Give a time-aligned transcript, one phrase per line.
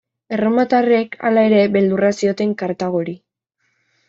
[0.35, 3.15] Erromatarrek, hala ere, beldurra zioten Kartagori.